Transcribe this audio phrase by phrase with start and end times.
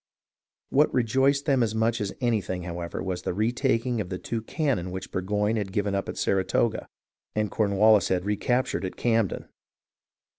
[0.71, 4.89] What rejoiced them as much as anything, however, was the retaking of the two cannon
[4.89, 6.87] which Burgoyne had given up at Saratoga
[7.35, 9.47] and Cornwallis had recaptured at Camden.